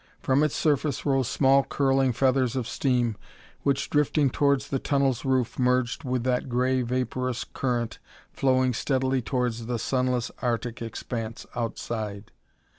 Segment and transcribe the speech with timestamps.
[0.23, 3.17] From its surface rose small curling feathers of steam
[3.61, 7.99] which, drifting towards the tunnel's roof, merged with that gray, vaporous current
[8.33, 12.31] flowing steadily towards the sunless Arctic expanse outside.